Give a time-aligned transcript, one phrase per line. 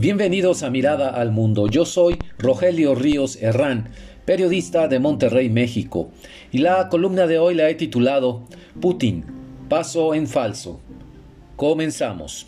[0.00, 1.66] Bienvenidos a Mirada al Mundo.
[1.68, 3.90] Yo soy Rogelio Ríos Herrán,
[4.24, 6.10] periodista de Monterrey, México,
[6.50, 8.44] y la columna de hoy la he titulado
[8.80, 9.26] Putin,
[9.68, 10.80] paso en falso.
[11.56, 12.46] Comenzamos.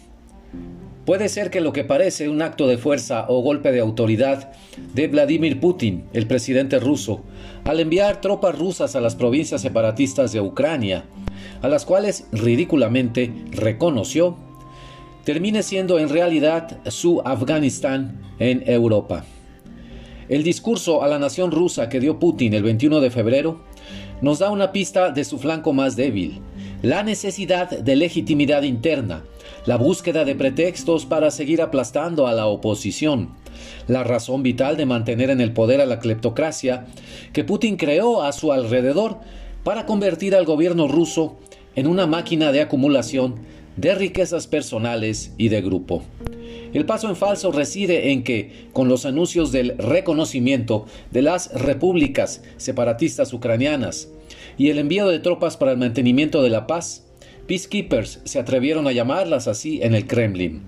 [1.05, 4.53] Puede ser que lo que parece un acto de fuerza o golpe de autoridad
[4.95, 7.21] de Vladimir Putin, el presidente ruso,
[7.65, 11.05] al enviar tropas rusas a las provincias separatistas de Ucrania,
[11.61, 14.39] a las cuales ridículamente reconoció
[15.25, 19.25] termine siendo en realidad su Afganistán en Europa.
[20.29, 23.61] El discurso a la nación rusa que dio Putin el 21 de febrero
[24.21, 26.41] nos da una pista de su flanco más débil,
[26.81, 29.25] la necesidad de legitimidad interna,
[29.67, 33.31] la búsqueda de pretextos para seguir aplastando a la oposición,
[33.89, 36.87] la razón vital de mantener en el poder a la cleptocracia
[37.33, 39.19] que Putin creó a su alrededor
[39.65, 41.37] para convertir al gobierno ruso
[41.75, 43.37] en una máquina de acumulación
[43.77, 46.03] de riquezas personales y de grupo.
[46.73, 52.43] El paso en falso reside en que, con los anuncios del reconocimiento de las repúblicas
[52.57, 54.09] separatistas ucranianas
[54.57, 57.05] y el envío de tropas para el mantenimiento de la paz,
[57.47, 60.63] peacekeepers se atrevieron a llamarlas así en el Kremlin.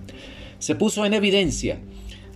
[0.59, 1.79] Se puso en evidencia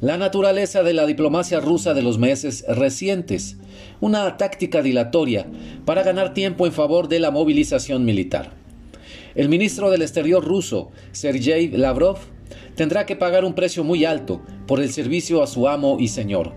[0.00, 3.56] la naturaleza de la diplomacia rusa de los meses recientes,
[4.00, 5.46] una táctica dilatoria
[5.84, 8.57] para ganar tiempo en favor de la movilización militar.
[9.38, 12.18] El ministro del Exterior ruso, Sergei Lavrov,
[12.74, 16.54] tendrá que pagar un precio muy alto por el servicio a su amo y señor.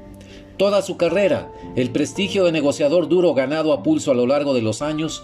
[0.58, 4.64] Toda su carrera, el prestigio de negociador duro ganado a pulso a lo largo de
[4.64, 5.24] los años,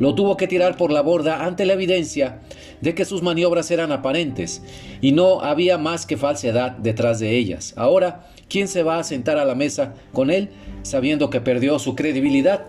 [0.00, 2.40] lo tuvo que tirar por la borda ante la evidencia
[2.80, 4.60] de que sus maniobras eran aparentes
[5.00, 7.74] y no había más que falsedad detrás de ellas.
[7.76, 10.48] Ahora, ¿quién se va a sentar a la mesa con él
[10.82, 12.66] sabiendo que perdió su credibilidad?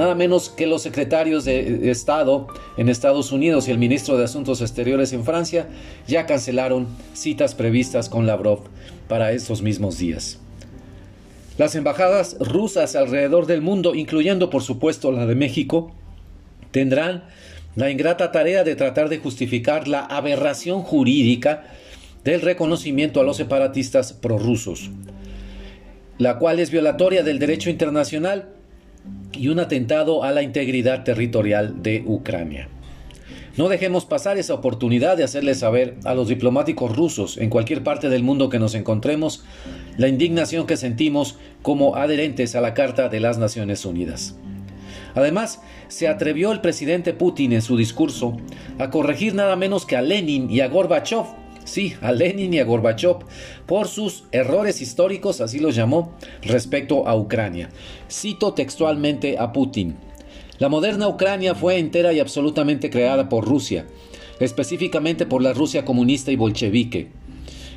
[0.00, 2.46] Nada menos que los secretarios de Estado
[2.78, 5.68] en Estados Unidos y el ministro de Asuntos Exteriores en Francia
[6.08, 8.60] ya cancelaron citas previstas con Lavrov
[9.08, 10.38] para esos mismos días.
[11.58, 15.92] Las embajadas rusas alrededor del mundo, incluyendo por supuesto la de México,
[16.70, 17.24] tendrán
[17.76, 21.64] la ingrata tarea de tratar de justificar la aberración jurídica
[22.24, 24.90] del reconocimiento a los separatistas prorrusos,
[26.16, 28.59] la cual es violatoria del derecho internacional
[29.40, 32.68] y un atentado a la integridad territorial de Ucrania.
[33.56, 38.10] No dejemos pasar esa oportunidad de hacerles saber a los diplomáticos rusos en cualquier parte
[38.10, 39.42] del mundo que nos encontremos
[39.96, 44.36] la indignación que sentimos como adherentes a la Carta de las Naciones Unidas.
[45.14, 48.36] Además, se atrevió el presidente Putin en su discurso
[48.78, 51.39] a corregir nada menos que a Lenin y a Gorbachev
[51.70, 53.18] sí, a Lenin y a Gorbachev
[53.66, 57.70] por sus errores históricos, así los llamó, respecto a Ucrania.
[58.10, 59.96] Cito textualmente a Putin.
[60.58, 63.86] La moderna Ucrania fue entera y absolutamente creada por Rusia,
[64.40, 67.08] específicamente por la Rusia comunista y bolchevique.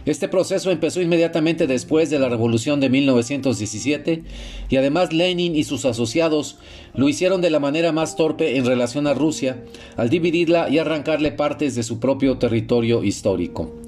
[0.05, 4.23] Este proceso empezó inmediatamente después de la Revolución de 1917
[4.67, 6.57] y además Lenin y sus asociados
[6.93, 9.63] lo hicieron de la manera más torpe en relación a Rusia
[9.95, 13.82] al dividirla y arrancarle partes de su propio territorio histórico.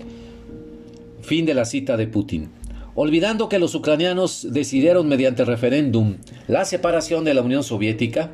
[1.25, 2.49] Fin de la cita de Putin.
[2.93, 8.29] Olvidando que los ucranianos decidieron mediante referéndum la separación de la Unión Soviética,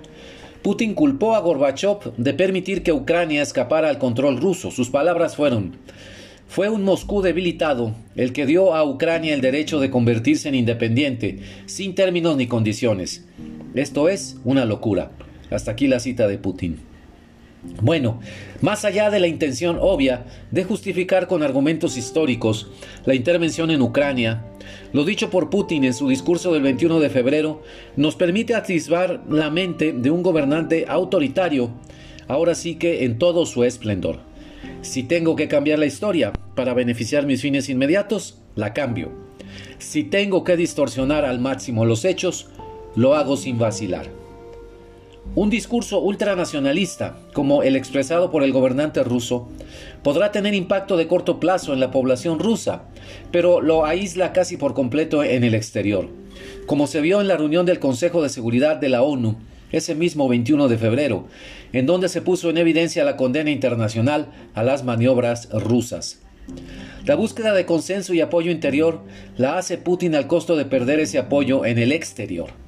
[0.62, 4.72] Putin culpó a Gorbachev de permitir que Ucrania escapara al control ruso.
[4.72, 5.78] Sus palabras fueron
[6.50, 11.40] fue un Moscú debilitado el que dio a Ucrania el derecho de convertirse en independiente,
[11.68, 13.26] sin términos ni condiciones.
[13.74, 15.12] Esto es una locura.
[15.50, 16.91] Hasta aquí la cita de Putin.
[17.82, 18.20] Bueno,
[18.62, 22.72] más allá de la intención obvia de justificar con argumentos históricos
[23.06, 24.46] la intervención en Ucrania,
[24.94, 27.62] lo dicho por Putin en su discurso del 21 de febrero
[27.96, 31.70] nos permite atisbar la mente de un gobernante autoritario,
[32.28, 34.20] ahora sí que en todo su esplendor.
[34.82, 39.12] Si tengo que cambiar la historia para beneficiar mis fines inmediatos, la cambio.
[39.78, 42.50] Si tengo que distorsionar al máximo los hechos,
[42.96, 44.21] lo hago sin vacilar.
[45.34, 49.48] Un discurso ultranacionalista, como el expresado por el gobernante ruso,
[50.04, 52.84] podrá tener impacto de corto plazo en la población rusa,
[53.32, 56.10] pero lo aísla casi por completo en el exterior,
[56.66, 59.38] como se vio en la reunión del Consejo de Seguridad de la ONU
[59.72, 61.28] ese mismo 21 de febrero,
[61.72, 66.20] en donde se puso en evidencia la condena internacional a las maniobras rusas.
[67.06, 69.02] La búsqueda de consenso y apoyo interior
[69.38, 72.61] la hace Putin al costo de perder ese apoyo en el exterior.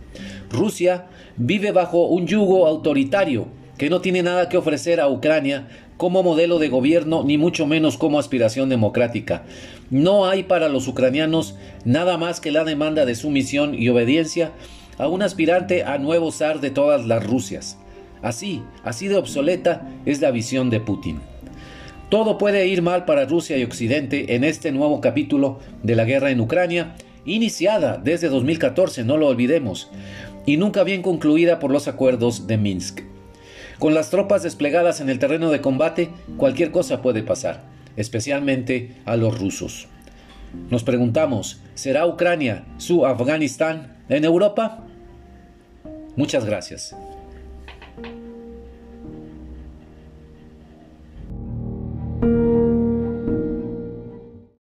[0.54, 3.48] Rusia vive bajo un yugo autoritario
[3.78, 5.68] que no tiene nada que ofrecer a Ucrania
[5.98, 9.44] como modelo de gobierno ni mucho menos como aspiración democrática.
[9.90, 11.56] No hay para los ucranianos
[11.86, 14.52] nada más que la demanda de sumisión y obediencia
[14.98, 17.78] a un aspirante a nuevo zar de todas las Rusias.
[18.22, 21.20] Así, así de obsoleta es la visión de Putin.
[22.10, 26.30] Todo puede ir mal para Rusia y Occidente en este nuevo capítulo de la guerra
[26.30, 26.96] en Ucrania,
[27.26, 29.90] iniciada desde 2014, no lo olvidemos,
[30.46, 33.02] y nunca bien concluida por los acuerdos de Minsk.
[33.80, 37.64] Con las tropas desplegadas en el terreno de combate, cualquier cosa puede pasar,
[37.98, 39.88] especialmente a los rusos.
[40.70, 44.86] Nos preguntamos, ¿será Ucrania su Afganistán en Europa?
[46.16, 46.96] Muchas gracias.